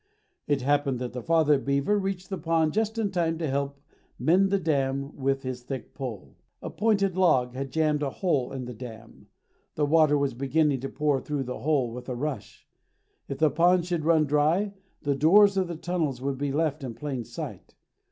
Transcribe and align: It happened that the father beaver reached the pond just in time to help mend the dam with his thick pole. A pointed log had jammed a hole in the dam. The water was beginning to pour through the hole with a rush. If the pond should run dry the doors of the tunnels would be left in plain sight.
It 0.47 0.63
happened 0.63 0.97
that 0.97 1.13
the 1.13 1.21
father 1.21 1.59
beaver 1.59 1.95
reached 1.95 2.31
the 2.31 2.37
pond 2.39 2.73
just 2.73 2.97
in 2.97 3.11
time 3.11 3.37
to 3.37 3.47
help 3.47 3.79
mend 4.17 4.49
the 4.49 4.57
dam 4.57 5.15
with 5.15 5.43
his 5.43 5.61
thick 5.61 5.93
pole. 5.93 6.37
A 6.59 6.71
pointed 6.71 7.15
log 7.15 7.53
had 7.53 7.69
jammed 7.69 8.01
a 8.01 8.09
hole 8.09 8.51
in 8.51 8.65
the 8.65 8.73
dam. 8.73 9.27
The 9.75 9.85
water 9.85 10.17
was 10.17 10.33
beginning 10.33 10.79
to 10.79 10.89
pour 10.89 11.21
through 11.21 11.43
the 11.43 11.59
hole 11.59 11.91
with 11.91 12.09
a 12.09 12.15
rush. 12.15 12.67
If 13.27 13.37
the 13.37 13.51
pond 13.51 13.85
should 13.85 14.03
run 14.03 14.25
dry 14.25 14.73
the 15.03 15.13
doors 15.13 15.55
of 15.55 15.67
the 15.67 15.75
tunnels 15.75 16.19
would 16.19 16.39
be 16.39 16.51
left 16.51 16.83
in 16.83 16.95
plain 16.95 17.23
sight. 17.23 17.75